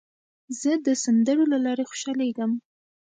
[0.59, 2.51] زه د سندرو له لارې خوشحالېږم.